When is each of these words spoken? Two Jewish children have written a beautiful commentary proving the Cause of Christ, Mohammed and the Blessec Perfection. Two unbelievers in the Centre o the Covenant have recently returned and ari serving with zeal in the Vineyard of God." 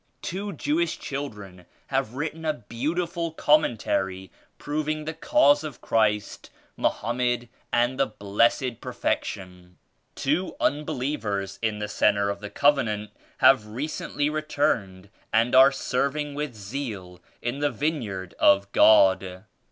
Two 0.23 0.51
Jewish 0.53 0.97
children 0.97 1.67
have 1.89 2.15
written 2.15 2.43
a 2.43 2.53
beautiful 2.55 3.29
commentary 3.33 4.31
proving 4.57 5.05
the 5.05 5.13
Cause 5.13 5.63
of 5.63 5.79
Christ, 5.79 6.49
Mohammed 6.75 7.49
and 7.71 7.99
the 7.99 8.07
Blessec 8.07 8.81
Perfection. 8.81 9.77
Two 10.15 10.55
unbelievers 10.59 11.59
in 11.61 11.77
the 11.77 11.87
Centre 11.87 12.31
o 12.31 12.35
the 12.35 12.49
Covenant 12.49 13.11
have 13.45 13.67
recently 13.67 14.27
returned 14.27 15.09
and 15.31 15.53
ari 15.53 15.71
serving 15.75 16.33
with 16.33 16.55
zeal 16.55 17.19
in 17.39 17.59
the 17.59 17.69
Vineyard 17.69 18.33
of 18.39 18.71
God." 18.71 19.43